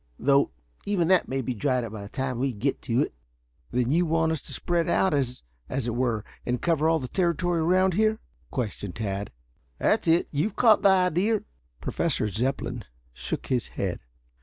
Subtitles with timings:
[0.17, 0.49] Though
[0.83, 3.13] even that may be dried up by the time we get to it."
[3.69, 7.61] "Then you want us to spread out, as it were, and cover all the territory
[7.63, 8.17] about here?"
[8.49, 9.29] questioned Tad.
[9.77, 10.27] "That's it.
[10.31, 11.43] You've caught the idea."
[11.81, 12.83] Professor Zepplin
[13.13, 13.99] shook his head.